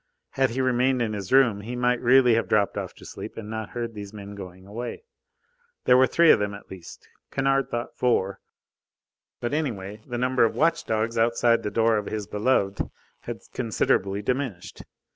[0.31, 3.51] Had he remained in his room, he might really have dropped off to sleep and
[3.51, 5.03] not heard these men going away.
[5.85, 8.39] There were three of them at least Kennard thought four.
[9.41, 12.79] But, anyway, the number of watch dogs outside the door of his beloved
[13.19, 14.81] had considerably diminished.